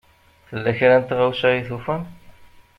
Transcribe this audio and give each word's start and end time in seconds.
Tella 0.49 0.71
kra 0.77 0.95
n 0.99 1.03
tɣawsa 1.03 1.49
i 1.53 1.61
tufam? 1.67 2.03